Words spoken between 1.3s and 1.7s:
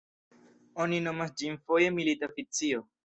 ĝin